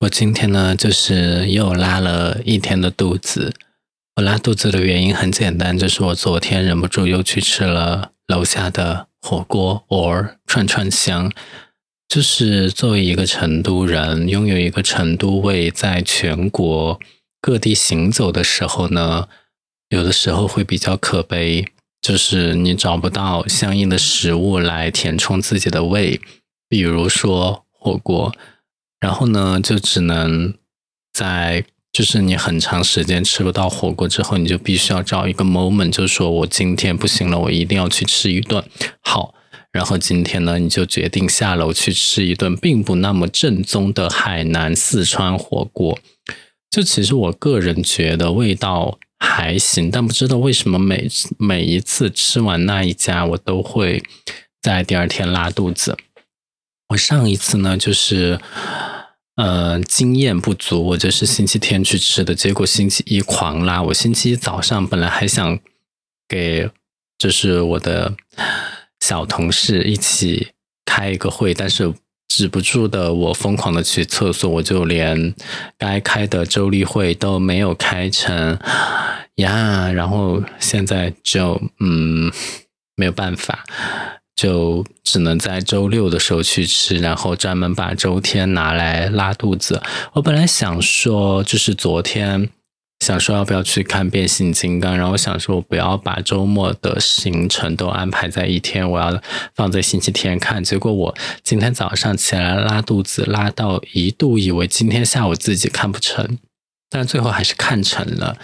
[0.00, 3.52] 我今天呢，就是又拉了一天的肚子。
[4.16, 11.30] 我拉肚子的原因很简单，就是我昨天忍不住又去吃了楼下的火锅 or 串串香。
[12.08, 16.98] 就是作为一个成都人，拥有一个成都胃，在全国
[17.42, 19.28] 各地行走的时候呢，
[19.90, 21.66] 有的时候会比较可悲，
[22.00, 26.18] 就是你找不到相应的食物来填充自己的胃，
[26.70, 28.34] 比如说火锅。
[29.00, 30.54] 然后呢，就只能
[31.12, 38.62] 在就是你很长时间吃不到火锅之后，你就必须要找一个 moment，就说我今天不行了，我一定要去吃一顿
[39.00, 39.34] 好。
[39.72, 45.98] 然后今天呢，你就决定下楼去吃一顿并不那么正宗的海南四川火锅。
[46.70, 51.08] 就其实我个人觉得味道还行，但不知道为什么每
[51.38, 54.02] 每一次吃完那一家，我都会
[54.60, 55.96] 在第二天拉肚子。
[56.90, 58.38] 我上一次呢，就是。
[59.40, 63.82] 呃，经验不足，我就是星期天去吃的，结果星期一狂拉。
[63.82, 65.58] 我星期一早上本来还想
[66.28, 66.68] 给
[67.16, 68.12] 就是我的
[69.00, 70.48] 小同事一起
[70.84, 71.94] 开一个会，但是
[72.28, 75.34] 止不住的我疯狂的去厕所，我就连
[75.78, 78.58] 该开的周例会都没有开成
[79.36, 79.90] 呀。
[79.90, 82.30] 然后现在就嗯
[82.94, 83.64] 没有办法。
[84.40, 89.82] 就只能在周六的时候去吃，然后专门把周天拿来拉肚子。
[90.14, 92.48] 我本来想说，就是昨天
[93.00, 99.20] 想说要不要去看变形金刚，然后我想说我不要把周末的行程都安排在一天，我要
[99.54, 100.64] 放在星期天看。
[100.64, 106.38] 结果我今天早上起来拉肚子，拉到一度以为今天下午自己看不成，
[106.88, 108.38] 但最后还是看成了，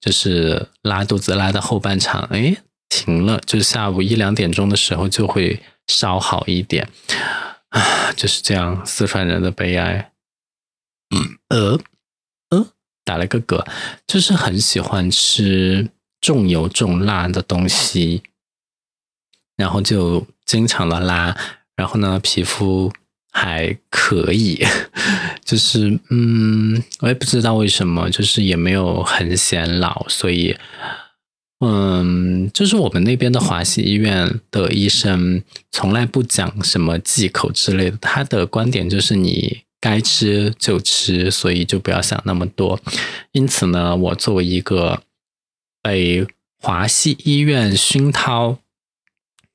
[0.00, 2.56] 就是拉肚子拉到后半场，哎。
[2.94, 6.88] 停了，就是下午一两点钟的时候就会稍好一点。
[7.70, 10.12] 啊，就是这样，四川人的悲哀。
[11.10, 11.80] 嗯呃？
[12.50, 12.68] 呃，
[13.04, 13.66] 打了个嗝，
[14.06, 18.22] 就是很喜欢吃重油重辣的东西，
[19.56, 21.36] 然后就经常的拉，
[21.74, 22.92] 然后呢，皮肤
[23.32, 24.64] 还可以，
[25.44, 30.56] 就是嗯，我也不知道为什么，就是也没有很显老，所以。
[31.66, 35.42] 嗯，就是我们那边的华西医院的医生
[35.72, 42.78] 从来不讲什么忌口之类的，他的观点就是你该吃就吃，所以就不要想那么多。
[43.32, 45.02] 因此呢，我作为一个
[45.80, 46.26] 被
[46.60, 48.58] 华西医院熏陶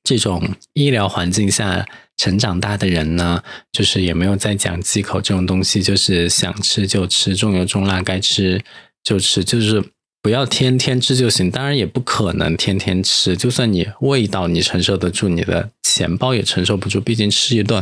[0.03, 1.85] 这种医疗环境下
[2.17, 8.59] 成长大的人呢，就是也没有在讲忌口这种东西，就是想吃就吃，重油重辣该吃
[9.03, 9.83] 就吃，就是。
[10.21, 13.37] 不要天天吃就行，当然也不可能天天吃。
[13.37, 16.99] 就算你味道你承受得住，你的钱包也承受不住。
[16.99, 17.81] 毕竟吃一顿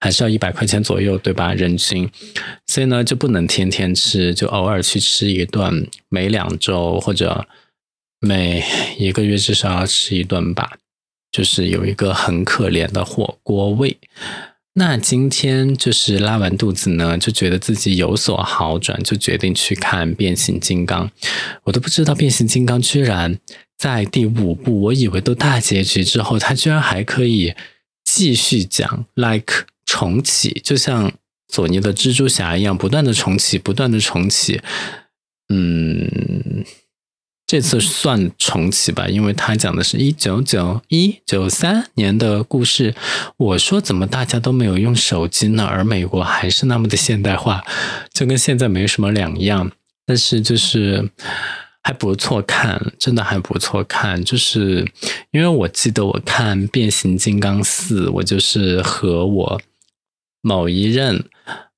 [0.00, 1.54] 还是要一百块钱左右，对吧？
[1.54, 2.10] 人均，
[2.66, 7.46] 所以呢就不能天天吃，就偶尔去吃一顿，每两周或者
[8.18, 8.64] 每
[8.98, 10.78] 一个月至少要吃一顿吧。
[11.30, 13.96] 就是有一个很可怜的火锅味。
[14.78, 21.10] 那今天就是拉完肚子呢，就觉得自己有所好转，就决定去看变形金刚。
[21.64, 23.38] 我都不知道变形金刚居然
[23.78, 27.54] 在第五部，我以为都大结局之后，它居然还可以
[28.04, 31.10] 继续讲，like 重启，就像
[31.48, 34.60] 索尼的蜘蛛侠一样，不断的重启，不断的重启。
[35.48, 36.64] 嗯。
[37.46, 42.92] 这次算重启吧，因为他讲的是一九九一九三年的故事。
[43.36, 45.64] 我说怎么大家都没有用手机呢？
[45.64, 47.62] 而美国还是那么的现代化，
[48.12, 49.70] 就跟现在没什么两样。
[50.04, 51.08] 但是就是
[51.84, 54.24] 还不错看，真的还不错看。
[54.24, 54.84] 就是
[55.30, 59.60] 因为我记得我看变形金刚四，我就是和我
[60.40, 61.24] 某一任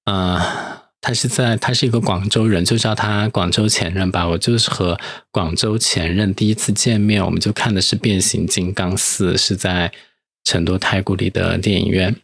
[0.04, 0.77] 啊。
[1.00, 4.26] 他是在，他是一个广州人，就叫他广州前任吧。
[4.28, 4.98] 我就是和
[5.30, 9.92] 广州前任第一次见面，我们就看的是《变形金刚四》，是在
[10.42, 12.16] 成都太古里的电影院。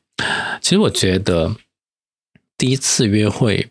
[0.60, 1.54] 其实我觉得
[2.58, 3.68] 第一次约会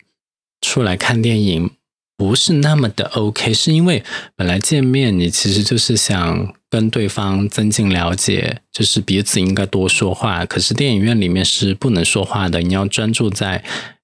[0.61, 1.71] 出来看电影
[2.15, 4.03] 不是那么的 OK，是因为
[4.38, 10.45] 本来见面你其实就是想跟对方增进了解，就是彼此应该多说话。
[10.45, 13.63] 可是电影院里面是不能说话的，你要专注在。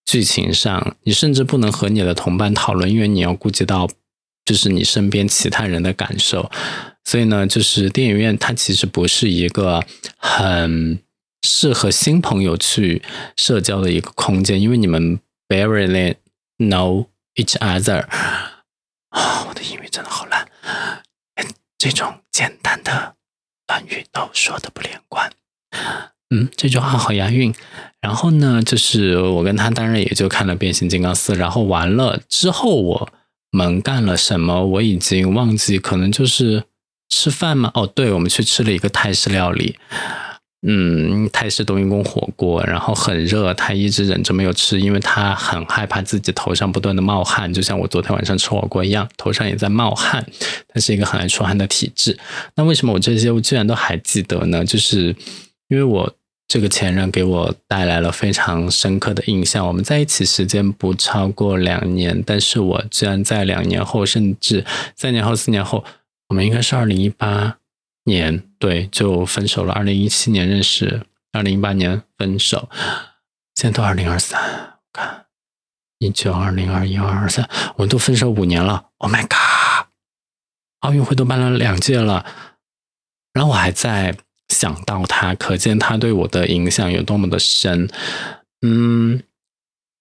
[0.09, 3.87] 剧情上，你甚至不能和你的同伴讨论，因为你要顾及到
[4.43, 6.49] 就是你身边其他人的感受。
[7.05, 9.85] 所以呢，就是电影院它其实不是一个
[10.17, 10.99] 很
[11.43, 13.03] 适合新朋友去
[13.37, 16.15] 社交的一个空间，因为你们 barely
[16.57, 17.05] know
[17.35, 18.07] each other。
[19.09, 20.47] 啊，我的英语真的好烂，
[21.77, 23.13] 这种简单的
[23.67, 25.31] 短语都说的不连贯。
[26.29, 27.53] 嗯，这句话好押韵。
[28.01, 33.09] 然后呢，就是我跟他当然也就看了《变形金刚四》，然后完了之后我
[33.51, 36.63] 们干了什么，我已经忘记，可能就是
[37.09, 37.71] 吃饭吗？
[37.73, 39.75] 哦，对，我们去吃了一个泰式料理。
[40.67, 50.25] 嗯，泰式冬阴功火锅，然后很热，他一直忍着没有吃，因为他很害怕自己头上不断的冒汗，就像我昨天晚上吃火锅一样，头上也在冒汗。
[50.67, 52.17] 他是一个很爱出汗的体质。
[52.55, 54.65] 那为什么我这些我居然都还记得呢？
[54.65, 55.15] 就是
[55.69, 56.13] 因为我
[56.49, 59.65] 这个前任给我带来了非常深刻的印象。
[59.65, 64.65] 我们在一起时间不超过两年，但是我居然在两年后，甚至
[64.97, 65.85] 三年后、四年后，
[66.27, 67.55] 我们应该是二零一八。
[68.05, 69.73] 年对就分手了。
[69.73, 72.67] 二零一七年认识，二零一八年分手，
[73.53, 75.25] 现在都二零二三，看
[75.99, 78.85] 一九二零二一二二三，我们都分手五年了。
[78.97, 79.89] Oh my god！
[80.79, 82.25] 奥运会都办了两届了，
[83.33, 84.17] 然后我还在
[84.49, 87.89] 想到他，可见他对我的影响有多么的深。
[88.65, 89.21] 嗯，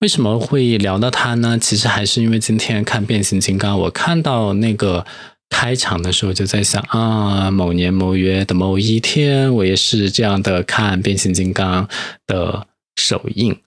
[0.00, 1.58] 为什么会聊到他呢？
[1.58, 5.06] 其实还是因为今天看变形金刚，我看到那个。
[5.50, 11.88] 开场的时候就在想啊，某年某月的某一天，我也是这样的看变形金刚
[12.26, 12.66] 的
[12.96, 13.58] 首映，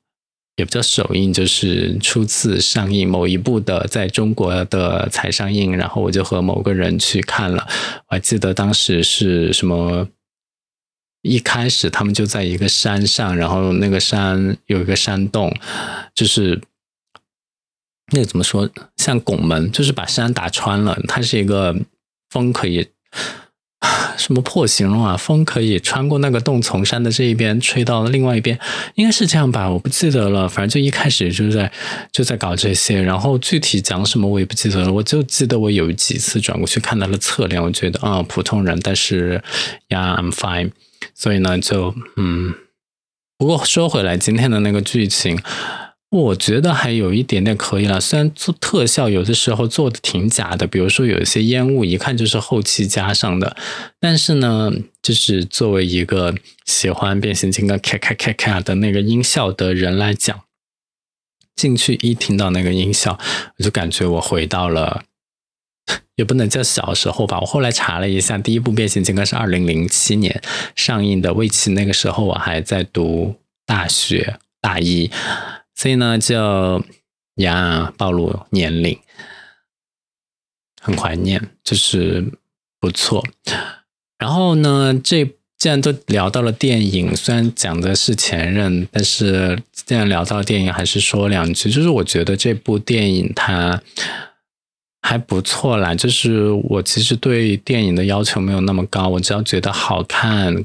[0.58, 7.68] 也不叫首映，就是初次上映某一部的在中国的才上映，然后我就和某个人去看了。
[8.10, 10.08] 我还记得当时是什么，
[11.22, 15.56] 一开始他们就在一个山上，然后那个山有一个山洞，
[16.14, 16.62] 就是。
[18.14, 18.70] 那个怎么说？
[18.98, 21.00] 像拱门，就是把山打穿了。
[21.08, 21.74] 它是一个
[22.30, 22.86] 风可以
[24.20, 25.16] 什么破形容啊？
[25.16, 28.60] 风可以穿过那个洞，从山的这一边吹到了另外一边，
[28.96, 29.70] 应该是这样吧？
[29.70, 30.46] 我不记得了。
[30.50, 31.72] 反正就一开始就是在
[32.12, 34.92] 就在搞这些，然后具体讲什么我也不记得了。
[34.92, 39.42] 我就记得我有几次转过去看他的侧脸，我觉得啊，普通人，但是
[39.88, 40.72] 呀，I'm fine。
[41.22, 42.56] 所以呢，就嗯。
[43.38, 45.40] 不过说回来，今天的那个剧情。
[46.10, 53.56] 我觉得还有一点点可以了，虽然做特效有的时候做的挺假的，比如说有一些烟雾，一看就是后期加上的。
[53.98, 54.70] 但是呢，
[55.02, 56.36] 就是作为一个
[56.66, 60.42] 喜欢变形金刚咔咔咔咔的那个音效的人来讲，
[61.56, 63.18] 进去一听到那个音效，
[63.58, 65.06] 我就感觉我回到了，
[66.16, 67.40] 也不能叫小时候吧。
[67.40, 70.42] 我后来查了一下，第一部变形金刚是二零零七年
[70.76, 73.36] 上映的，为其那个时候我还在读
[73.66, 75.10] 大学大一。
[75.74, 76.84] 所以呢，就
[77.36, 79.00] 呀暴露年龄，
[80.80, 82.32] 很怀念，就是
[82.80, 83.26] 不错。
[84.20, 85.26] 然后呢，这
[85.58, 91.72] 既然都聊到了电影，虽然讲的是前任，但是既然聊到了电影，还是说两句。
[91.72, 93.82] 就是我觉得这部电影它。
[95.04, 100.56] 还不错啦，就是我其实对电影的要求没有那么高，我只要觉得好看、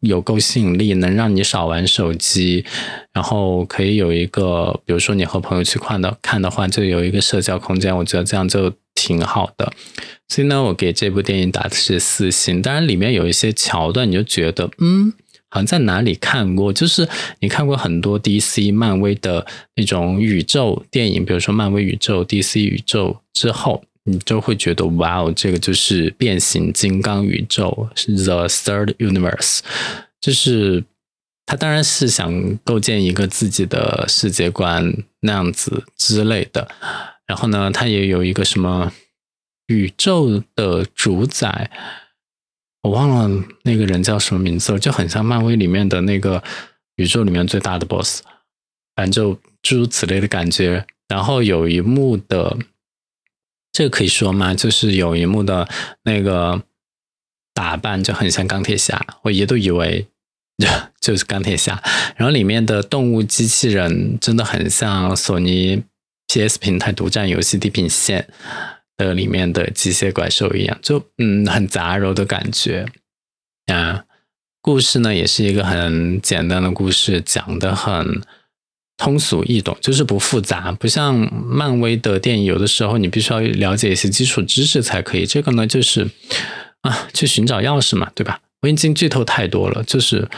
[0.00, 2.64] 有够吸引力，能让你少玩手机，
[3.12, 9.72] 然后可以有一个，比如说你和朋友去看的看的话，就有一个社交空间，我觉得这样就挺好的。
[10.28, 12.60] 所以呢，我给这部电影打的是四星。
[12.60, 15.12] 当然，里面有一些桥段，你就觉得嗯，
[15.54, 17.08] 好像在哪里看过，就是
[17.38, 19.46] 你看过很多 DC、漫威的
[19.76, 23.16] 那种宇宙电影，比如说漫威宇宙、DC 宇宙。
[23.32, 29.60] 之后，你就会觉得哇哦，这个就是变形金刚宇宙，是 The Third Universe，
[30.20, 30.84] 就是
[31.46, 36.68] 他当然是想构建一个自己的世界观那样子之类的。
[37.26, 38.92] 然后呢，他也有一个什么
[39.66, 41.70] 宇宙的主宰，
[42.84, 46.42] 我忘了那个人叫什么名字了，就很像漫威里面的那个
[46.96, 48.22] 宇宙里面最大的 BOSS，
[48.94, 50.86] 反正就诸如此类的感觉。
[51.08, 52.56] 然后有一幕的。
[53.76, 54.54] 这个可以说吗？
[54.54, 55.68] 就是有一幕的
[56.04, 56.62] 那个
[57.52, 60.06] 打扮就很像钢铁侠，我一度以为
[61.00, 61.82] 就是钢铁侠。
[62.14, 65.82] 然后里面的动物机器人真的很像索尼
[66.28, 68.28] PS 平台独占游戏《地平线》
[68.96, 72.86] 的里面的机械怪兽一样，就嗯很杂糅的感觉
[73.66, 74.04] 啊。
[74.60, 78.22] 故事呢也是一个很简单的故事，讲的很。
[78.96, 81.12] 通俗易懂，就是不复杂，不像
[81.44, 85.26] 漫威的电影，有的时候你必须要了解一些基础知识才可以。
[85.26, 86.08] 这个呢，就是
[86.82, 88.40] 啊，去寻找钥匙嘛，对吧？
[88.62, 90.28] 我已经剧透太多了，就是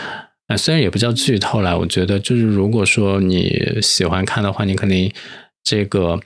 [0.46, 5.12] 啊，虽然也不叫剧透啦，我觉得就是如果说你喜欢看的话，你肯定
[5.62, 6.18] 这个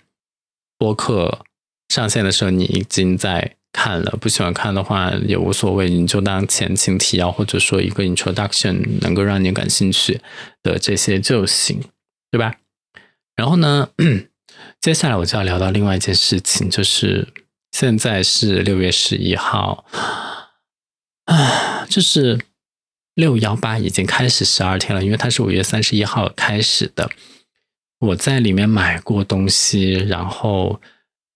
[0.78, 1.44] 播客
[1.90, 10.22] 上线的时候你已经在看了；不喜欢看的话也无所谓，你就当前情提要或者说一个 introduction，能够让你感兴趣
[10.62, 11.82] 的这些就行。
[12.32, 12.54] 对吧？
[13.34, 13.90] 然后呢，
[14.80, 17.26] 接下来我就要聊到另外一件事情，就是
[17.72, 19.84] 现在是六月十一号
[21.24, 22.38] 啊， 就是
[23.14, 27.10] 六幺八已经开始十二天了，因为它是五月三十一号开始的。
[27.98, 30.80] 我在里面买过东西，然后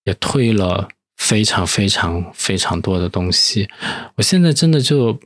[0.05, 3.69] 也退了非常非常非常多的东西。
[4.17, 5.19] 我现在真的就，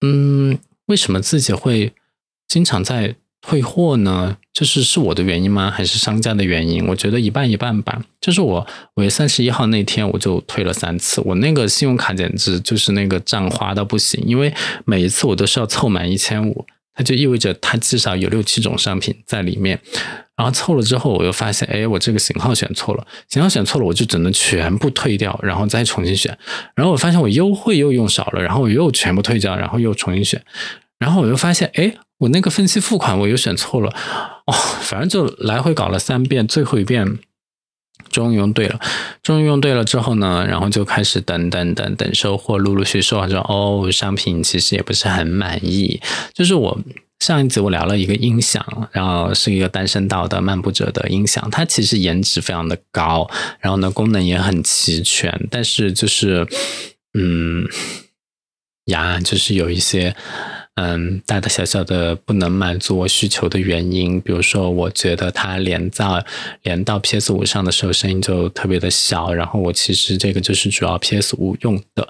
[0.00, 1.92] 嗯，为什么自己会
[2.48, 3.16] 经常在？
[3.42, 5.70] 退货呢，就是是我的原因吗？
[5.70, 6.86] 还是商家的原因？
[6.86, 7.98] 我觉得一半一半吧。
[8.20, 14.52] 就是我五月三十一号那天我就退了三次，我那个信用卡简直就是那个账花到不行，因为
[14.84, 19.80] 每一次我都是要凑满一千五，它就意味着它至少有六七种商品在里面。
[20.36, 26.36] 然后凑了之后，我又发现，哎，我这个型号选错了，型号选错了，我就只能全部退掉，然后再重新选。
[26.74, 30.42] 然后我发现我优惠又用少了，然后我又全部退掉，然后又重新选。
[30.98, 31.94] 然后我又发现，哎。
[32.20, 33.88] 我那个分期付款我又选错了，
[34.44, 37.18] 哦，反正就来回搞了三遍，最后一遍
[38.10, 38.80] 终于用对了。
[39.22, 46.00] 终于用对了之后呢，然后就开始等等等等收货，陆陆续续说哦，商品其实也不是很满意。
[46.32, 46.78] 就是我
[47.18, 53.30] 上一集我聊了一个音响，然后是一个单声道的漫步者的音响，它其实颜值非常的高，
[53.60, 56.46] 然后呢功能也很齐全，但是就是
[57.14, 57.66] 嗯
[58.86, 60.14] 呀，就是有一些。
[60.76, 66.24] 嗯，大大小小的不能满足我需求的原因，比如说，我觉得它连到
[66.62, 69.32] 连到 PS 五上的时候，声音就特别的小。
[69.34, 72.08] 然后我其实这个就是主要 PS 五用的，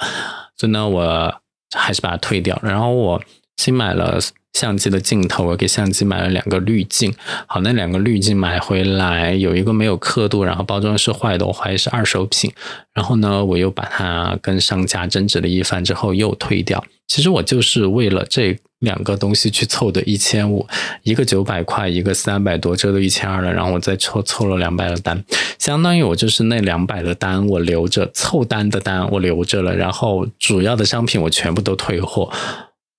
[0.56, 1.34] 所以呢，我
[1.76, 2.60] 还是把它退掉。
[2.62, 3.20] 然后我
[3.56, 4.20] 新买了
[4.52, 7.14] 相机的镜头，我给相机买了两个滤镜。
[7.46, 12.52] 好，那两个滤镜买回来有一个没有刻度，然后包装是坏的，我怀疑是二手品。
[12.92, 16.84] 然后呢，我又把它跟商家争执了一番之后又退掉。
[17.06, 20.66] 其实我就是为了这两个东西去凑的一千五，
[21.02, 23.52] 一个九百块，一个三百多，这都一千二了。
[23.52, 25.24] 然后我再凑凑了两百的单，
[25.58, 32.32] 相当于我就是那两百的单我留着，凑单的单我留着了，然后主要的商品我全部都退货。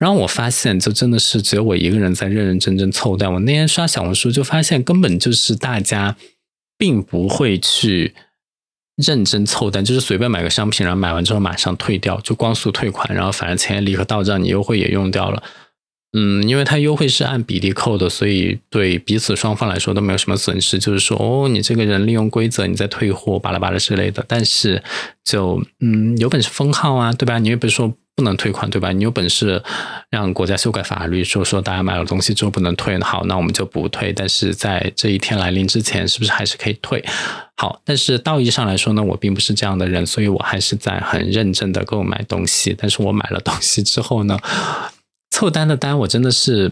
[0.01, 3.31] 然后我发现，就真的是只有我一个人在认认真真凑单。
[3.31, 6.17] 我那天刷小红书就发现，根本就是大家
[6.79, 8.15] 并不会去。
[8.97, 15.41] 认真凑单就是随便买个商品，然后买完之后马上退掉，就光速退款，然后反正钱立刻到账，你优惠也用掉了。
[16.15, 20.77] 嗯，因为它优惠是按比例扣的，所以对彼此双方来说都没有什么损失。
[20.77, 24.23] 就是说，哦，你这个人利用规则，你在退货，巴拉巴拉之类的。
[24.27, 24.83] 但是，
[25.23, 27.39] 就嗯，有本事封号啊，对吧？
[27.39, 27.91] 你又不是说
[28.21, 28.91] 不能退款，对吧？
[28.91, 29.63] 你有本事
[30.11, 34.13] 让国家修改法律，说说大家买了东西之后不能退，好，那我们就不退。
[34.13, 37.03] 但是在这一天来临之前，是不是还是可以退？
[37.57, 42.75] 好，但是道义上来说呢，我并不是这样的人，所以我还是在很认真的购买东西。
[42.77, 44.37] 但是我买了东西之后呢？
[45.31, 46.71] 凑单的单，我真的是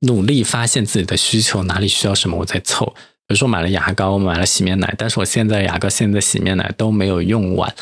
[0.00, 2.94] 努力发现自己的需求，哪里需要什么我在凑。
[3.30, 7.72] 比如说买了牙膏，买了洗面奶，但是我现在牙膏、现在洗面奶都没有用完。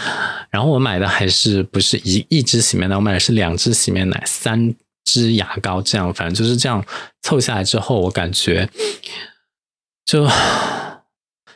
[0.50, 4.74] 然后我买的还是不是一一支洗面奶，我买的是两支洗面奶、三
[5.06, 6.84] 支牙膏，这样反正就是这样
[7.22, 8.68] 凑下来之后，我感觉
[10.04, 10.28] 就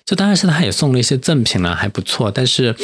[0.06, 2.30] 就当然是他也送了一些赠品了，还不错。
[2.30, 2.74] 但是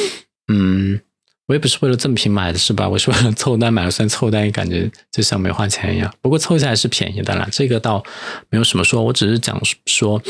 [0.47, 1.01] 嗯。
[1.49, 2.87] 我也不是为了赠品买的，是吧？
[2.87, 6.13] 我是为了凑单买了，算凑单，感觉就像没花钱一样。
[6.21, 8.03] 不过凑下来是便宜的啦，这个倒
[8.51, 9.01] 没有什么说。
[9.01, 10.21] 我只是讲说，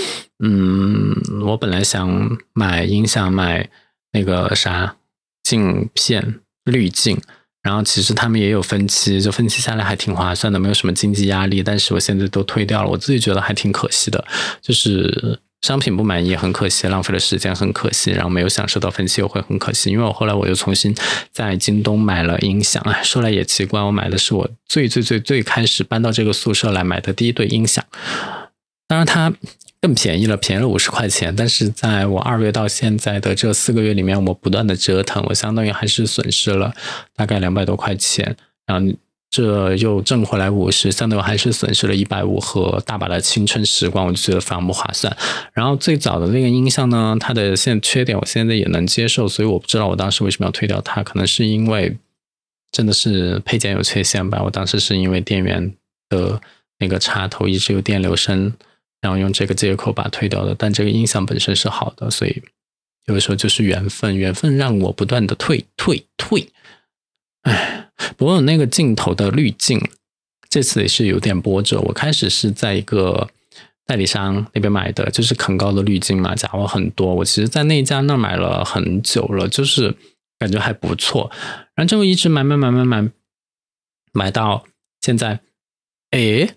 [0.41, 1.13] 嗯，
[1.45, 3.69] 我本来想买音响，买
[4.13, 4.95] 那个啥
[5.43, 7.19] 镜片滤镜，
[7.61, 11.61] 然后其实他们也有分期，就分期下来还挺划算的，没有什么经济压力。
[11.61, 14.25] 但是我现在都退掉了，我自己觉得还挺可惜的，
[14.61, 15.37] 就是。
[15.61, 19.89] 商品不满意很可惜，浪费了时间很可惜，然后没有享受到分期优惠很可惜。
[19.89, 20.95] 因为我后来我又重新
[21.31, 27.83] 在京东买了音响，哎，说来也奇怪，我买的是我最最最最开始搬到这个宿舍来买的第一对音响，
[28.87, 29.33] 当然它
[29.81, 31.35] 更便宜了，便宜了五十块钱。
[31.35, 36.73] 但是在我二月到现在的这四个月里面，我不断的折腾，我相当于还是损失了
[37.15, 38.93] 大概两百多块钱，然后。
[39.29, 45.15] 这又挣回来五十，相当于还是损失了一百五和大把的青春时光，我就觉得非常不划算。
[45.53, 51.95] 然后最早的那个音箱呢，它的现缺点我现在也能接受，所以我不知道我当时为什么要退掉它，可能是因为
[52.71, 54.41] 真的是配件有缺陷吧。
[54.43, 55.73] 我当时是因为电源
[56.09, 56.41] 的
[56.79, 58.53] 那个插头一直有电流声，
[58.99, 60.55] 然后用这个接口把它退掉的。
[60.57, 62.41] 但这个音响本身是好的，所以
[63.05, 66.49] 有的时候就是缘分，缘分让我不断的退退退。
[67.43, 69.79] 唉，不过那个镜头的滤镜，
[70.49, 71.79] 这次也是有点波折。
[71.81, 73.29] 我开始是在一个
[73.85, 77.13] 代理商那边买的，就是很高的滤镜嘛，假货很多。
[77.13, 79.95] 我其实，在那家那买了很久了，就是
[80.37, 81.31] 感觉还不错。
[81.75, 83.09] 然后就一直买买买买买，
[84.11, 84.65] 买到
[85.01, 85.39] 现在，
[86.11, 86.55] 哎，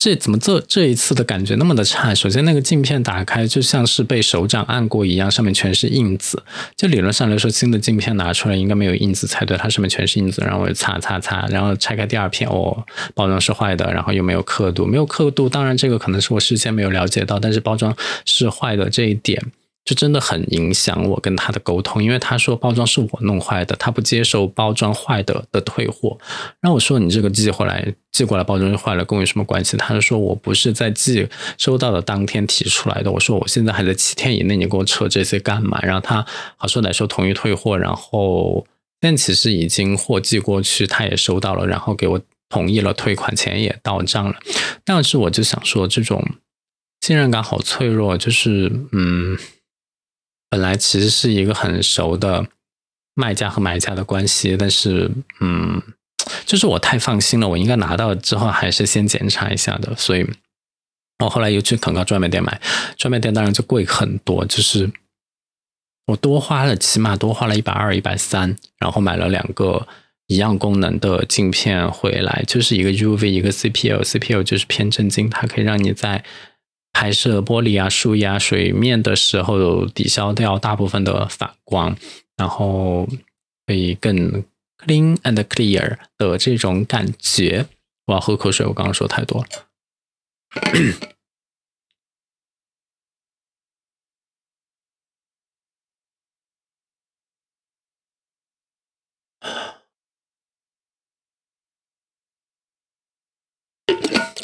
[0.00, 2.14] 这怎么这这一次的感觉那么的差？
[2.14, 6.42] 首先，那个镜片打开就像是被手掌按过一样，上面全是印子。
[6.74, 10.40] 就理论上来说，新的镜片拿出来应该没有印子才对，它上面全是印子。
[10.40, 12.82] 然后我就擦擦擦，然后拆开第二片，哦，
[13.14, 15.50] 包装是坏的，然后又没有刻度，没有刻度。
[15.50, 19.52] 当然，这个可能是我事先没有了解到，但是包装是坏的这一点。
[19.90, 26.16] 就真的很影响我跟他的沟通，因为他说包装是我弄坏的，他不接受包装坏的的退货。
[26.60, 29.76] 然后我说你这个寄回来寄过来包装就坏了，跟我有什么关系？
[29.76, 31.28] 他就说我不是在寄
[31.58, 33.10] 收到的当天提出来的。
[33.10, 35.80] 我说我现在还在七天以内，你给我扯这些干嘛？
[35.82, 36.24] 然后他
[36.56, 38.64] 好说歹说同意退货，然后
[39.00, 44.36] 但其实已经货寄过去，他也收到了，然后给我同意了退款，钱也到账了。
[44.84, 46.24] 但是我就想说，这种
[47.00, 49.36] 信任感好脆弱，就是嗯。
[50.50, 52.44] 本来其实是一个很熟的
[53.14, 55.08] 卖家和买家的关系，但是
[55.40, 55.80] 嗯，
[56.44, 60.28] 就是我太放心了，我应该拿到之后还是先检查一下的，所以
[61.24, 62.60] 我后来又去肯高专卖店买，
[62.96, 64.90] 专卖店当然就贵很多，就是
[66.06, 69.86] 我多花了起码多花了一百二、一百三，然后买了两个
[70.26, 76.24] 一样功能的镜片回来，就是一个 UV 一个 CPL，CPL 就是偏振镜，它可以让你在。
[76.92, 81.96] 拍摄玻璃啊、树叶啊、水面的时候，抵消掉大部分的反光，
[82.36, 83.08] 然后
[83.66, 84.44] 可以更
[84.78, 87.66] clean and clear 的这种感觉。
[88.06, 89.48] 我要喝口水，我刚刚说太多了。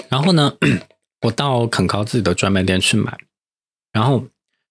[0.08, 0.56] 然后呢？
[1.26, 3.16] 我到肯高自己的专卖店去买，
[3.92, 4.26] 然后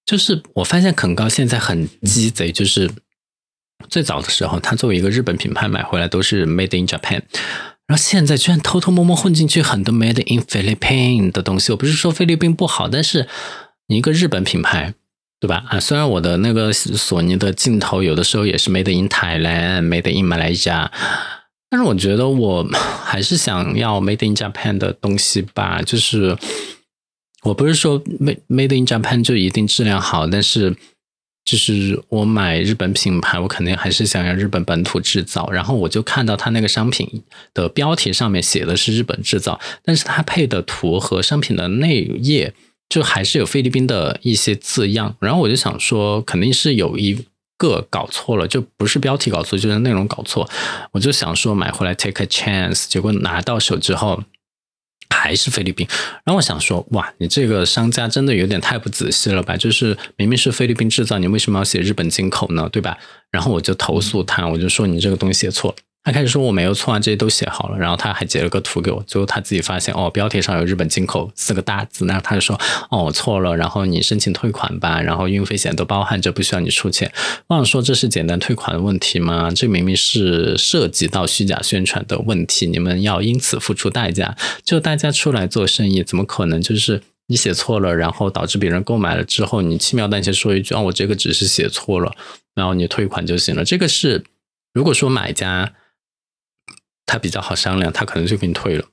[0.05, 2.89] 就是我发现肯高现在很鸡贼，就是
[3.89, 7.21] 最早的时候，它作为一个日本品牌买回来都是 Made in Japan，
[7.87, 11.71] 然后现在居然偷偷摸摸混进去很多 Made in Philippines 的东西。
[11.71, 13.27] 我不是说菲律宾不好，但是
[13.87, 14.93] 你一个日本品牌，
[15.39, 15.65] 对吧？
[15.69, 20.89] 啊，虽然我的那个索尼的镜头有的时候也是 Made in Thailand，Made in Malaysia。
[21.75, 22.65] 但是我觉得我
[23.03, 26.33] 还是想要 Made in Japan 的东西吧，就是
[27.43, 30.73] 我不是说 Made Made in Japan 就一定质量好，但是
[31.43, 35.51] 就是我买日本品牌，我肯定还是想要日本本土制造。
[35.51, 42.53] 然后我就看到它那个商品的标题上面写的是日本制造，但是它配的图和商品的内页
[42.87, 45.13] 就还是有菲律宾的一些字样。
[45.19, 47.25] 然后我就想说，肯定是有一。
[47.57, 50.49] 个搞错了，就不是标题搞错，就是内容搞错。
[50.91, 54.23] 我就想说买回来 take a chance，结果拿到手之后
[55.09, 55.87] 还是菲律宾。
[56.23, 59.55] 然后我想说，哇，你这个商家真的有点太不仔细了吧？
[59.55, 62.67] 就是明明是菲律宾制造，你为什么要写日本进口呢？
[62.71, 62.97] 对吧？
[63.31, 65.77] 然后我就投诉他，我就说你这个东西写错了。
[66.05, 72.55] 他开始说我没有错啊，这些都写好了，然后他还截了个图给我，最后他自己发现哦，标题上有日本进口四个大字，那他就说
[72.91, 77.11] 哦，我错了，然后你申请退款吧，然后运费险都包含着，不需要你出钱。
[77.47, 79.49] 我想说这是简单退款的问题吗？
[79.49, 84.37] 这明明是涉及到虚假宣传的问题，你们要因此付出代价。
[84.63, 92.11] 就大家出来做生意，怎么可能就是你写错了，然后导致别人购买了之后，你轻描淡写说一句啊，我这个只是写错了，
[92.53, 93.65] 然后你退款就行了。
[93.65, 94.23] 这个是
[94.71, 95.73] 如果说买家。
[97.05, 98.85] 他比较好商量，他可能就给你退了，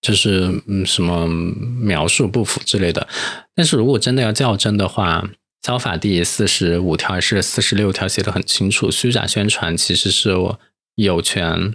[0.00, 3.08] 就是嗯什么描述不符之类的。
[3.54, 5.28] 但是如果真的要较真的话，
[5.62, 10.60] 消法第四十五条还是四十六条写的很清楚，虚假宣传其实是我
[10.96, 11.74] 有权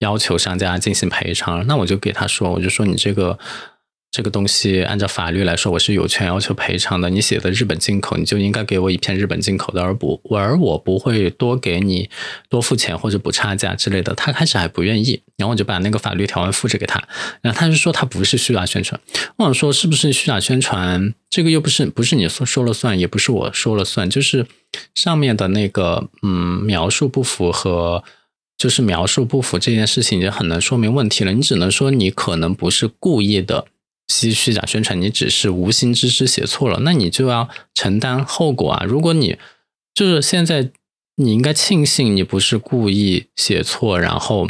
[0.00, 1.66] 要求商家进行赔偿。
[1.66, 3.38] 那我就给他说，我就说你这个。
[4.10, 7.10] 这个东西按照法律来说，我是有权要求赔偿的。
[7.10, 12.08] 你写的日本进口，你就应该给我一片日本进口的，而不而我不会多给你
[12.48, 14.14] 多付钱或者补差价之类的。
[14.14, 16.98] 他开始还不愿意，然后我就把那个法律条文复制给他，
[17.42, 18.98] 然后他就说他不是虚假宣传。
[19.36, 21.12] 我想说是不是虚假宣传？
[21.28, 24.46] 这个又不是不是你说说了算，也不是我说了算，就是
[24.94, 28.02] 上面的那个嗯描述不符和
[28.56, 31.32] 就是描述不符这件事情已经很难说明问题了。
[31.34, 33.66] 你只能说你可能不是故意的。
[34.08, 38.84] 虚虚假宣传，你只是无心之失写错了，那你就要承担后果啊！
[38.84, 39.36] 如果你
[39.94, 40.70] 就是现在，
[41.16, 44.48] 你应该庆幸你不是故意写错，然后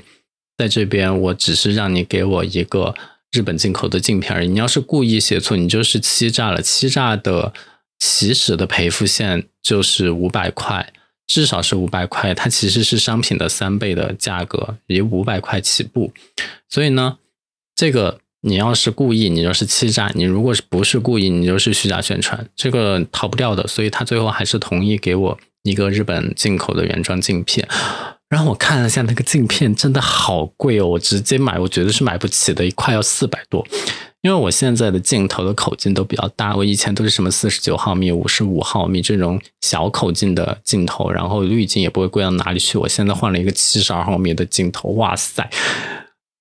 [0.56, 2.94] 在这边我只是让你给我一个
[3.32, 4.48] 日本进口的镜片而已。
[4.48, 6.62] 你要是故意写错，你就是欺诈了。
[6.62, 7.52] 欺诈的
[7.98, 10.92] 起始的赔付线就是五百块，
[11.26, 16.12] 至少是五百块，它其实是商品的三倍的价格，以五百块起步。
[16.68, 17.18] 所以呢，
[17.74, 18.20] 这个。
[18.42, 23.66] 你要是故意，你就是欺诈；你如果是不是故意，你就是虚假宣传，这个逃不掉的。
[23.66, 27.66] 所以他最后还是同意给我一个日本进口的原装镜片。
[28.28, 30.86] 然后我看了一下那个镜片，真的好贵哦！
[30.86, 33.66] 我直接买，我觉得是买不起的，一块要四百多。
[34.20, 42.76] 因为我现在的镜头的口径都比较大，我以前都是什么四十九毫米、五十五毫米这种小口径的镜头，然后滤镜也不会贵到哪里去。
[42.76, 45.48] 我现在换了一个七十二毫米的镜头，哇塞，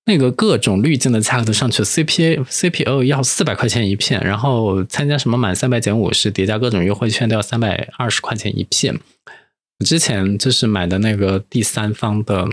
[0.08, 8.98] 那个各种滤镜的价格都上去了，CPA、CPO 要四百块钱一片，然后参加什么满三百减五十，叠加各种优惠券都要三百二十块钱一片。
[9.80, 12.48] 我之前就是买的那个第三方的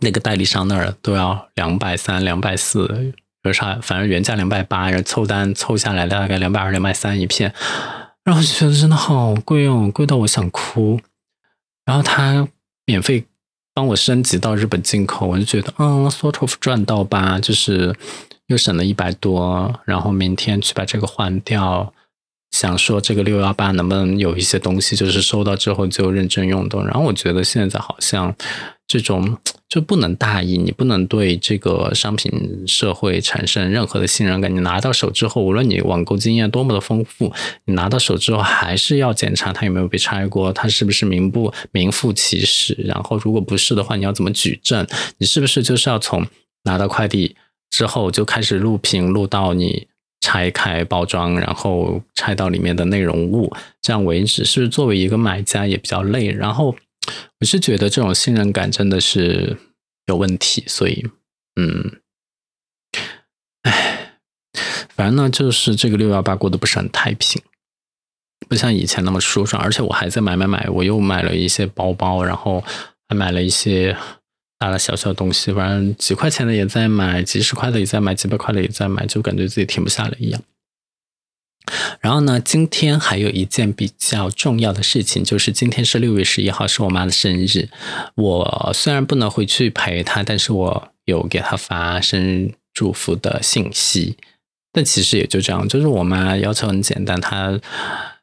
[0.00, 3.12] 那个代理商那儿都要两百三、两百四。
[3.42, 3.78] 有啥？
[3.82, 7.54] 反正原价两百八，然后凑单凑下来大概两百二、两百三一片，
[8.24, 11.00] 然后就觉得真的好贵哦，贵到我想哭。
[11.86, 12.48] 然后他
[12.84, 13.24] 免费
[13.72, 17.94] 帮我升级到日本进口，我就觉得嗯，sort of 赚到吧，就是
[18.46, 19.72] 又省了一百多。
[19.84, 21.92] 然后明天去把这个换掉，
[22.50, 26.82] 想说这个六幺八能不能有一些东西，就是收到之后就认真用的。
[26.84, 28.34] 然后我觉得现在好像
[28.90, 29.38] 这种。
[29.70, 34.52] 就不能大意，你不能对这个商品社会产生任何的信任感。
[34.52, 37.32] 你拿到手之后，无论你网购经验多么的丰富，
[37.66, 42.76] 你拿到手之后还是要检查它有没有被拆过，它是不是名不名副其实。
[42.80, 44.84] 然后如果不是的话，你要怎么举证？
[45.18, 46.26] 你是不是就是要从
[46.64, 47.36] 拿到快递
[47.70, 49.86] 之后就开始录屏，录到你
[50.20, 54.44] 拆开包装，然后拆到里面的内容物，这样为止？
[54.44, 56.26] 是不是作为一个买家也比较累？
[56.32, 56.74] 然后。
[57.40, 59.56] 我是觉得这种信任感真的是
[60.06, 61.06] 有问题，所以，
[61.56, 62.00] 嗯，
[63.62, 64.18] 哎，
[64.90, 67.42] 反正呢，就是这个六幺八过得不是很太平，
[68.48, 72.62] 不像以前那么舒爽，而且我还在买买买，我又买了一些包包，然后
[73.08, 73.96] 还买了一些
[74.58, 80.42] 大大小小的东西，反正几块钱的也在买，几十块的也在买，几百块的也在买，就感觉自己停不下来一样。
[82.00, 87.68] 然后呢，今天还有一件比较重要的事情，就是今天是六月十一号，是我妈的生日。
[88.16, 94.16] 我虽然不能回去陪她，但是我有给她发生日祝福的信息。
[94.72, 97.58] 但其实也就这样，就是我妈要求很简单，她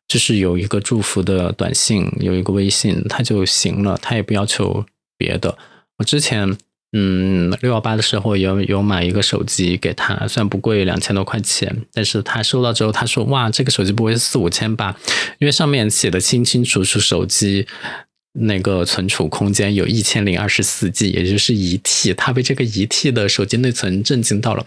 [0.07, 4.85] 就是有一个祝福的短信，有一个微信，她就行了，她也不要求
[5.17, 5.57] 别的。
[5.97, 6.57] 我之前。
[6.93, 14.97] 嗯，六幺八的时候有有买一个手机给他，虽然不贵，两千多块钱，但是他收到之后，他说哇，这个手机不会是四五千吧？
[15.39, 17.67] 因为上面写的清清楚楚，手机。
[18.39, 24.65] 那个存储空间有一千零二十四 G，也就是一 T，他被这个一 T 的手机内存震惊到了。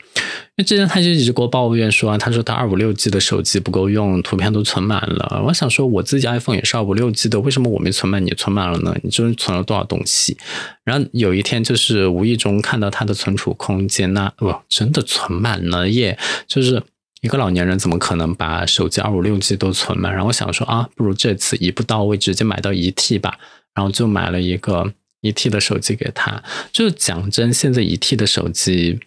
[0.57, 5.43] 因为之前他就一直给我抱怨说，他说他二五六 G 的手机不够用，图片都存满了。
[5.47, 8.95] 我想说，我自己 iPhone 也是二五六 G 的，为什么我没存满，你存满了呢？
[9.03, 10.37] 你就是存了多少东西？
[10.85, 16.19] 然后有一天就是无意中看到他的存储空间，那哇，真的存满了耶！
[16.47, 16.83] 就是
[17.23, 20.13] 一个老年人怎么可能把手机二五六 G 都存满？
[20.13, 23.39] 然后我想说啊，不如这次一步到位，直接买到一 T 吧。
[23.75, 26.43] 然后就买了一个一 T 的手机给他。
[26.73, 29.01] 就讲真，现在一 T 的手机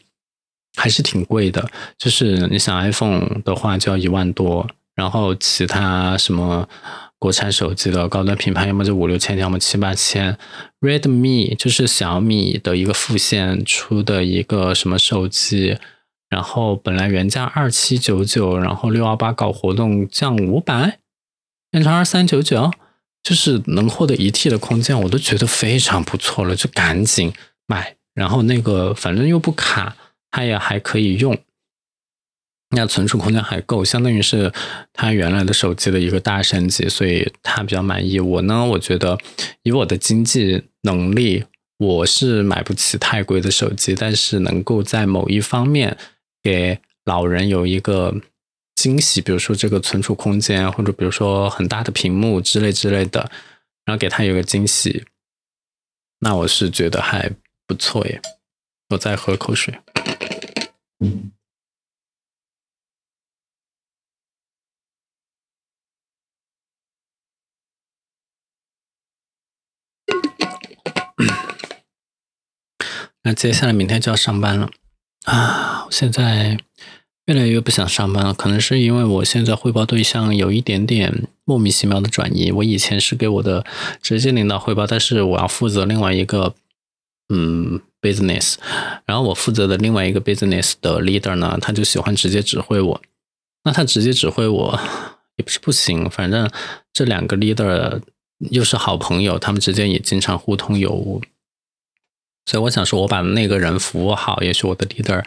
[0.75, 1.69] 还是挺贵的。
[1.97, 4.69] 就是你想 iPhone 的话，就要一万多。
[4.95, 6.69] 然后其他什么
[7.17, 10.37] 国产手机的高端品牌，要么就五六千，要么七八千。
[10.81, 15.77] Redmi 就是小米的一个副线出的一个什么手机，
[16.29, 20.99] 然后本来原价二七九九，然后六幺八搞活动降五百，
[21.71, 22.71] 变成二三九九。
[23.23, 27.33] 就是能获得一 T 的空间，我都觉得非常不错了，就赶紧
[27.65, 27.95] 买。
[28.13, 29.95] 然后那个反正又不卡，
[30.29, 31.37] 它也还可以用，
[32.75, 34.51] 那存储空间还够，相当于是
[34.91, 38.19] 它原来的手机的一个大升级，所以他比较满意。
[38.19, 39.17] 我呢，我觉得
[39.63, 41.45] 以我的经济能力，
[41.77, 45.97] 我是买不起太贵的手机，但是能够在某一方面
[46.43, 48.13] 给老人有一个。
[48.83, 53.31] 惊喜，比如说这个存储空间，或者比如说很大的屏幕之类之类的，
[53.85, 55.05] 然后给他有个惊喜，
[56.19, 57.31] 那我是觉得还
[57.65, 58.21] 不错耶。
[58.89, 59.79] 我再喝口水。
[73.21, 74.69] 那接下来明天就要上班了
[75.23, 75.87] 啊！
[75.89, 76.57] 现在。
[77.25, 82.51] 越来越不想上班了，可能是因为我现在汇报对象有一点点莫名其妙的转移。
[82.51, 83.65] 我以前是给我的
[84.01, 86.53] 直接领导汇报，但是我要负责另外一个
[87.29, 88.55] 嗯 business，
[89.05, 93.01] 然后我负责的另外一个 business 的 leader 呢，他就喜欢直接指挥我。
[93.63, 94.77] 那他直接指挥我
[95.37, 96.51] 也不是不行，反正
[96.91, 98.01] 这两个 leader
[98.51, 101.21] 又是好朋友，他们之间也经常互通有无。
[102.45, 105.23] 所以我想说，我把那个人服务好，也许我的 leader。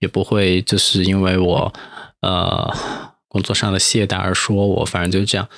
[0.00, 1.72] 也不会就是因为我
[2.20, 2.74] 呃
[3.28, 5.48] 工作上的懈怠而说我，反正就这样。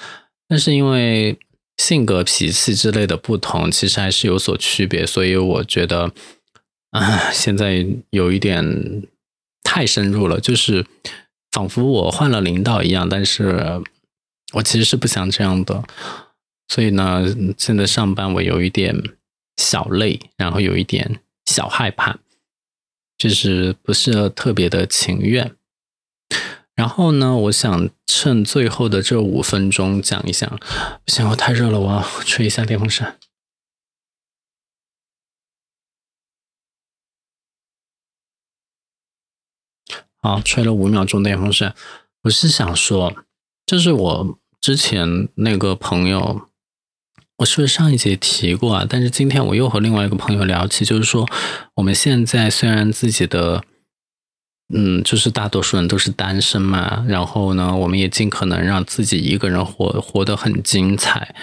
[0.49, 1.39] 但是因为
[1.77, 5.07] 性格、脾气之类的不同，其实还是有所区别。
[5.07, 6.13] 所以我觉得，
[6.91, 9.03] 啊，现在有一点
[9.63, 10.85] 太深入了，就是
[11.53, 13.81] 仿佛我换了领导一样，但是
[14.55, 15.85] 我其实是不想这样的。
[16.69, 17.25] 所以呢，
[17.57, 18.95] 现在上班我有一点
[19.57, 22.19] 小累，然后有一点小害怕，
[23.21, 25.55] 就是不是特别的情愿。
[26.75, 30.49] 然后呢，我想趁最后的这五分钟讲一讲。
[31.05, 33.19] 不行，我太热了，我要 吹一下电风扇。
[40.23, 41.75] 好，吹了五秒钟电风扇。
[42.23, 43.15] 我是想说，
[43.67, 46.50] 就是我之前那个朋友。
[47.41, 48.87] 我是不是上一节提过啊？
[48.87, 51.27] 但是今天我又和另外一个朋友聊起，就是说
[51.75, 53.65] 我们现在虽然自己的，
[54.75, 61.35] 嗯，就是大多数人都是单身嘛，然后呢，我们也尽可能让自己一个人活活得很精彩。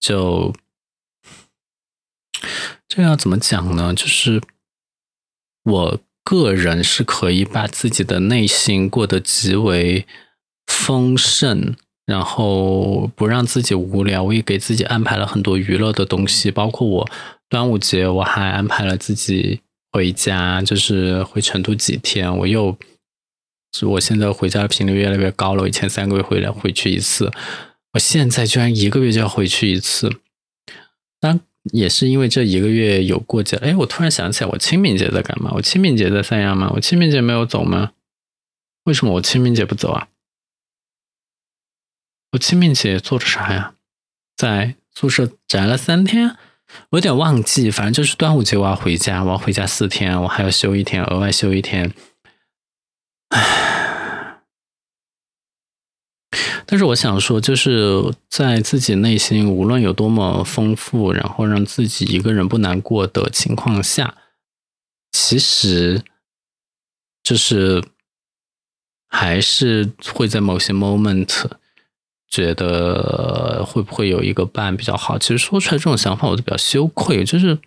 [0.00, 0.52] 就
[2.88, 3.94] 这要怎么讲呢？
[3.94, 4.42] 就是
[5.62, 10.04] 我个人是可以把自己的内心过得极为
[10.66, 11.76] 丰盛。
[12.08, 17.10] 然后不让自己无聊，我也给自己安排了很多娱乐的东西，包括我
[17.50, 19.60] 端午节我还安排了自己
[19.92, 22.34] 回家，就是回成都几天。
[22.38, 22.74] 我又，
[23.82, 27.30] 我现在回家的频率越来越高了，我以前三个月回来回去一次，
[27.92, 30.10] 我现在居然一个月就要回去一次。
[31.20, 31.38] 当
[31.74, 33.58] 也是因为这一个月有过节。
[33.58, 35.52] 哎，我突然想起来，我清明节在干嘛？
[35.56, 36.72] 我清明节在三亚吗？
[36.74, 37.92] 我清明节没有走吗？
[38.84, 40.08] 为什么我清明节不走啊？
[42.32, 43.74] 我清明节做了啥呀？
[44.36, 46.36] 在宿舍宅了三天，
[46.90, 47.70] 我有点忘记。
[47.70, 51.94] 反正就是端午节我要回家，我要回家四天，我还要休一天，额外休一天。
[53.30, 54.40] 唉，
[56.66, 64.14] 但是我想说，就是在自己内心无论有多么丰富，然后让自己一个人不难过的情况下，
[65.12, 66.02] 其实
[67.22, 67.82] 就是
[69.08, 71.50] 还是会在某些 moment。
[72.28, 75.18] 觉得会不会有一个伴比较好？
[75.18, 77.24] 其实说出来这种想法，我就比较羞愧。
[77.24, 77.58] 就是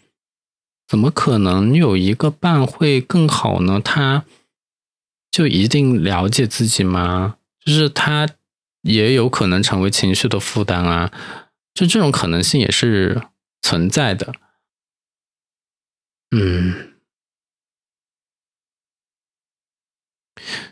[0.88, 3.82] 怎么可能有一个伴会更好呢？
[3.84, 4.26] 他
[5.32, 7.38] 就一定了解自己吗？
[7.66, 8.28] 就是他
[8.82, 11.12] 也有可能成为情绪的负担啊！
[11.74, 13.22] 就这种可能性也是
[13.62, 14.34] 存在的。
[16.32, 16.88] 嗯。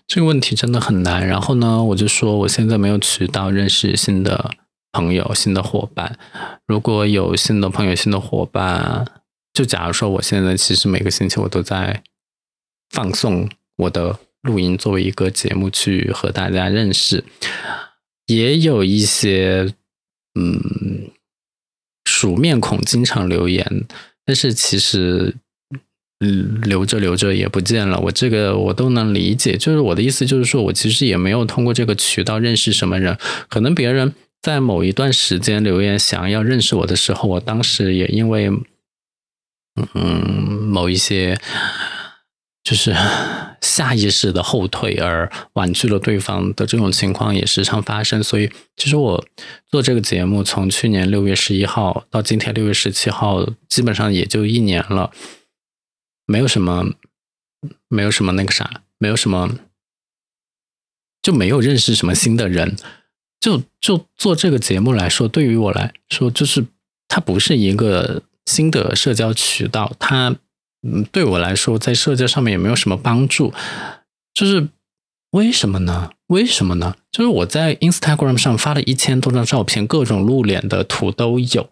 [0.09, 1.25] 这个问题真的很难。
[1.25, 4.49] 然后呢，我就说我现在没有渠道认识新的
[4.91, 6.17] 朋友、新的伙伴。
[6.65, 9.05] 如果有新的朋友、新的伙伴，
[9.53, 12.01] 就假如说我现在其实每个星期我都在
[12.89, 17.23] 放送我的录音，作为一个节目去和大家认识，
[18.25, 19.75] 也有一些
[20.33, 21.11] 嗯
[22.05, 23.85] 熟面孔经常留言，
[24.25, 25.35] 但是其实。
[26.21, 29.55] 嗯，留着留着也不见了，我这个我都能理解。
[29.55, 33.17] 就是我的意思，就是说我其实也没有通过这个渠道认识什么人。
[33.47, 38.51] 可能别人在某一段时间留言想要认识我的时候，我当时也因为
[39.93, 41.39] 嗯某一些
[42.65, 42.93] 就是
[43.61, 48.21] 下意识的后退而婉拒了对方的这种情况也时常发生。
[48.21, 49.23] 所以，其实我
[49.71, 55.11] 做这个节目从去年六月十一号到今天六月十七号，基本上也就一年了。
[56.29, 56.93] 没有什么，
[57.87, 59.57] 没有什么那个啥，没有什么，
[61.23, 62.77] 就没有认识什么新的人。
[63.39, 66.63] 就就做这个节目来说，对于我来说，就是
[67.07, 69.91] 它不是一个新的社交渠道。
[69.97, 70.35] 它
[70.83, 73.51] 嗯，对我来说，在社交上面也没有什么帮助。
[74.35, 74.69] 就是
[75.31, 76.11] 为什么呢？
[76.27, 76.95] 为什么呢？
[77.11, 81.67] 就是我在 Instagram 上发了一千多张照片，各种露脸的图都有，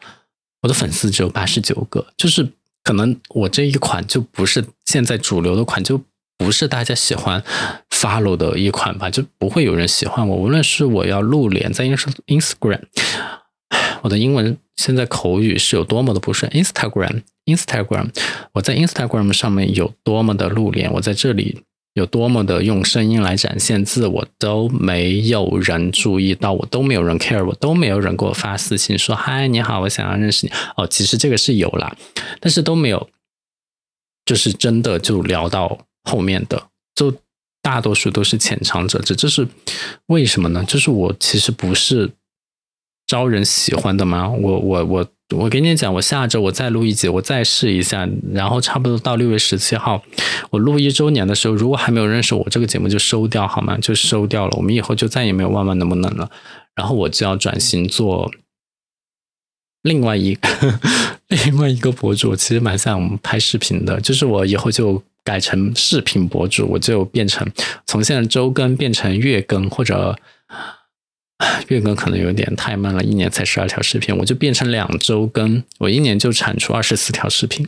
[0.63, 2.53] 我的粉丝只有八十九个，就是。
[2.87, 6.01] 可能我这一款就不是现在主流的款，就
[6.37, 7.43] 不是大家喜欢
[7.89, 10.37] follow 的一款吧，就不会有人喜欢我。
[10.37, 12.83] 无论是我要露脸在 ins Instagram，
[14.03, 16.49] 我的英文现在口语是有多么的不顺。
[16.53, 18.07] Instagram Instagram，
[18.53, 21.63] 我在 Instagram 上面有多么的露脸，我在这里。
[21.97, 30.85] 有多么的用声音来展现自我都没有人注意到，我都没有人 care，我都没有人给我发私信说嗨你好，我想要认识你哦。
[30.85, 31.97] 其实这个是有啦，
[32.39, 33.09] 但是都没有，
[34.25, 37.11] 就是真的就聊到后面的，就
[37.63, 39.15] 大多数都是浅尝辄止。
[39.15, 39.47] 这是
[40.05, 40.63] 为什么呢？
[40.67, 42.11] 就是我其实不是
[43.07, 44.29] 招人喜欢的吗？
[44.29, 45.07] 我我我。
[45.35, 50.01] 我跟你讲，我下周我再录一集，我再试一下，然后差不多到六月十七号，
[50.51, 53.77] 我录一周年的时候，如果还没有认识我，这个节目就收掉好吗？
[53.81, 56.31] 就收掉了，我们以后就再也没有万万能不能了。
[56.75, 58.31] 然后我就要转型做
[59.81, 60.47] 另外一个
[61.27, 67.45] 另外一个博主，其实蛮像我们拍视频的，就是我以后就改成视频博主，我就变成
[67.85, 70.17] 从现在周更变成月更，或者
[71.67, 77.67] 月更可能有点太慢了，一年才十二条视频，我就变成两周更，我一年就产出二十四条视频，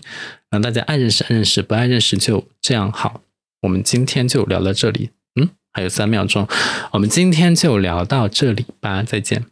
[0.50, 3.22] 让大家爱认识爱认识，不爱认识就这样好。
[3.62, 6.48] 我们今天就聊到这里，嗯，还有三秒钟，
[6.92, 9.46] 我们今天就聊到这里吧，再见。